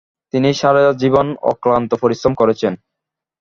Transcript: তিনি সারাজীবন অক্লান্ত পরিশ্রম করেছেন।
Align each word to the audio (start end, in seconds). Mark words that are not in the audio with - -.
তিনি 0.33 0.49
সারাজীবন 0.53 1.27
অক্লান্ত 1.51 1.91
পরিশ্রম 2.01 2.33
করেছেন। 2.35 2.73